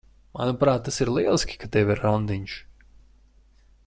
Manuprāt, 0.37 0.79
tas 0.87 0.97
ir 1.03 1.11
lieliski, 1.17 1.59
ka 1.65 1.69
tev 1.77 1.93
ir 1.97 2.03
randiņš. 2.07 2.57